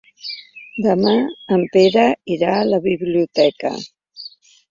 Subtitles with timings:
[0.85, 1.11] Demà
[1.57, 2.05] en Pere
[2.37, 3.75] irà a la biblioteca.